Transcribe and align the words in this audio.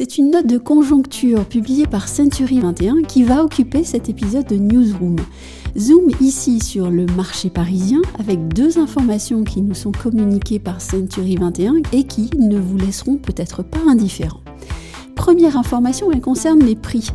C'est 0.00 0.16
une 0.16 0.30
note 0.30 0.46
de 0.46 0.58
conjoncture 0.58 1.44
publiée 1.44 1.88
par 1.88 2.06
Century 2.06 2.60
21 2.60 3.02
qui 3.02 3.24
va 3.24 3.42
occuper 3.42 3.82
cet 3.82 4.08
épisode 4.08 4.46
de 4.46 4.54
Newsroom. 4.54 5.16
Zoom 5.76 6.10
ici 6.20 6.60
sur 6.60 6.88
le 6.88 7.04
marché 7.16 7.50
parisien 7.50 8.00
avec 8.20 8.46
deux 8.46 8.78
informations 8.78 9.42
qui 9.42 9.60
nous 9.60 9.74
sont 9.74 9.90
communiquées 9.90 10.60
par 10.60 10.80
Century 10.80 11.34
21 11.34 11.82
et 11.92 12.04
qui 12.04 12.30
ne 12.38 12.60
vous 12.60 12.76
laisseront 12.76 13.16
peut-être 13.16 13.64
pas 13.64 13.80
indifférents. 13.88 14.44
Première 15.16 15.56
information, 15.56 16.12
elle 16.12 16.20
concerne 16.20 16.60
les 16.60 16.76
prix. 16.76 17.10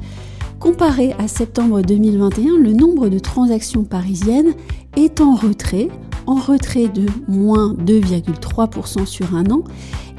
Comparé 0.59 1.13
à 1.19 1.29
septembre 1.29 1.83
2021, 1.83 2.57
le 2.57 2.73
nombre 2.73 3.07
de 3.07 3.19
transactions 3.19 3.85
parisiennes 3.85 4.55
est 4.97 5.21
en 5.21 5.35
retrait, 5.35 5.87
en 6.27 6.35
retrait 6.35 6.89
de 6.89 7.05
moins 7.29 7.73
2,3% 7.75 9.05
sur 9.05 9.35
un 9.35 9.49
an, 9.51 9.63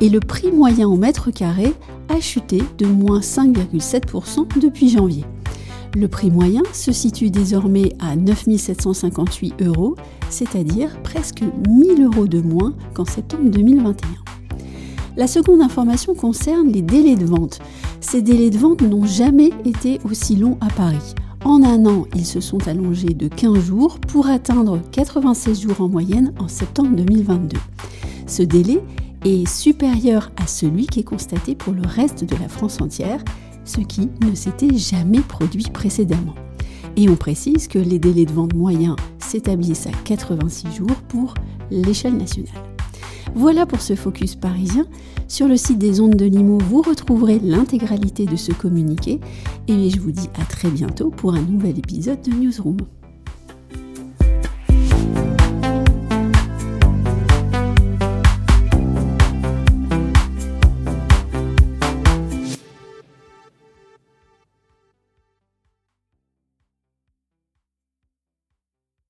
et 0.05 0.11
le 0.11 0.21
prix 0.21 0.53
moyen 0.53 0.87
au 0.87 0.97
mètre 0.97 1.31
carré 1.31 1.73
a 2.11 2.21
chuté 2.21 2.63
de 2.77 2.85
moins 2.85 3.21
5,7% 3.21 4.61
depuis 4.61 4.91
janvier. 4.91 5.25
Le 5.97 6.09
prix 6.09 6.31
moyen 6.31 6.61
se 6.75 6.93
situe 6.93 7.31
désormais 7.31 7.95
à 8.01 8.15
9 8.15 8.45
758 8.59 9.63
euros, 9.63 9.97
c'est-à-dire 10.29 10.91
presque 11.03 11.43
1000 11.67 12.03
euros 12.03 12.27
de 12.27 12.43
moins 12.43 12.75
qu'en 12.93 13.07
septembre 13.07 13.49
2021. 13.49 13.95
La 15.17 15.27
seconde 15.27 15.63
information 15.63 16.15
concerne 16.15 16.69
les 16.69 16.83
délais 16.83 17.17
de 17.17 17.25
vente. 17.25 17.61
Ces 18.03 18.21
délais 18.21 18.51
de 18.51 18.59
vente 18.59 18.83
n'ont 18.83 19.07
jamais 19.07 19.53
été 19.65 20.01
aussi 20.05 20.37
longs 20.37 20.59
à 20.61 20.69
Paris. 20.69 21.15
En 21.47 21.63
un 21.63 21.87
an, 21.87 22.05
ils 22.15 22.27
se 22.27 22.41
sont 22.41 22.69
allongés 22.69 23.15
de 23.15 23.29
15 23.29 23.59
jours 23.59 23.99
pour 24.01 24.27
atteindre 24.27 24.81
96 24.93 25.63
jours 25.63 25.81
en 25.81 25.89
moyenne 25.89 26.35
en 26.39 26.49
septembre 26.49 26.95
2022. 26.95 27.57
Ce 28.27 28.43
délai 28.43 28.83
est 29.25 29.49
supérieur 29.49 30.31
à 30.37 30.47
celui 30.47 30.87
qui 30.87 31.01
est 31.01 31.05
constaté 31.05 31.55
pour 31.55 31.73
le 31.73 31.83
reste 31.87 32.25
de 32.25 32.37
la 32.37 32.49
France 32.49 32.81
entière, 32.81 33.23
ce 33.65 33.81
qui 33.81 34.11
ne 34.23 34.35
s'était 34.35 34.77
jamais 34.77 35.21
produit 35.21 35.67
précédemment. 35.73 36.35
Et 36.97 37.09
on 37.09 37.17
précise 37.17 37.67
que 37.67 37.79
les 37.79 37.99
délais 37.99 38.27
de 38.27 38.33
vente 38.33 38.55
moyens 38.55 38.97
s'établissent 39.19 39.87
à 39.87 39.93
86 40.05 40.77
jours 40.77 40.97
pour 41.09 41.35
l'échelle 41.71 42.17
nationale. 42.17 42.55
Voilà 43.35 43.67
pour 43.67 43.81
ce 43.81 43.97
focus 43.97 44.37
parisien. 44.37 44.87
Sur 45.27 45.49
le 45.49 45.57
site 45.57 45.79
des 45.79 46.01
ondes 46.01 46.15
de 46.15 46.27
Limo, 46.27 46.59
vous 46.59 46.83
retrouverez 46.83 47.41
l'intégralité 47.41 48.27
de 48.27 48.37
ce 48.37 48.53
communiqué 48.53 49.19
et 49.67 49.91
je 49.91 49.99
vous 49.99 50.13
dis 50.13 50.29
à 50.41 50.45
très 50.45 50.71
bientôt 50.71 51.11
pour 51.11 51.35
un 51.35 51.43
nouvel 51.43 51.79
épisode 51.79 52.23
de 52.23 52.31
Newsroom. 52.31 52.77